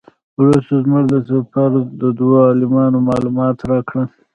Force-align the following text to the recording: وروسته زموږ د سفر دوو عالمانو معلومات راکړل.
وروسته 0.39 0.73
زموږ 0.83 1.03
د 1.13 1.15
سفر 1.29 1.69
دوو 2.19 2.31
عالمانو 2.47 2.97
معلومات 3.09 3.57
راکړل. 3.69 4.07